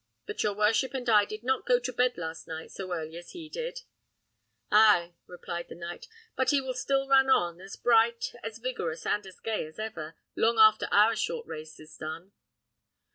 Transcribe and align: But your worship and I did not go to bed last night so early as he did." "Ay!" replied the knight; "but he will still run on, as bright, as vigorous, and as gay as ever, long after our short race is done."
But 0.25 0.41
your 0.41 0.55
worship 0.55 0.95
and 0.95 1.07
I 1.07 1.25
did 1.25 1.43
not 1.43 1.67
go 1.67 1.77
to 1.77 1.93
bed 1.93 2.17
last 2.17 2.47
night 2.47 2.71
so 2.71 2.91
early 2.91 3.17
as 3.17 3.33
he 3.33 3.49
did." 3.49 3.81
"Ay!" 4.71 5.13
replied 5.27 5.67
the 5.69 5.75
knight; 5.75 6.07
"but 6.35 6.49
he 6.49 6.59
will 6.59 6.73
still 6.73 7.07
run 7.07 7.29
on, 7.29 7.61
as 7.61 7.75
bright, 7.75 8.33
as 8.41 8.57
vigorous, 8.57 9.05
and 9.05 9.27
as 9.27 9.39
gay 9.39 9.63
as 9.67 9.77
ever, 9.77 10.15
long 10.35 10.57
after 10.57 10.87
our 10.91 11.15
short 11.15 11.45
race 11.45 11.79
is 11.79 11.95
done." 11.97 12.31